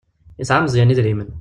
Yesɛa 0.39 0.59
Meẓyan 0.63 0.93
idrimen. 0.93 1.29